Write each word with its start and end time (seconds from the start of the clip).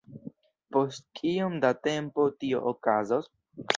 Post 0.77 1.05
kiom 1.19 1.57
da 1.65 1.71
tempo 1.89 2.25
tio 2.45 2.63
okazos? 2.73 3.29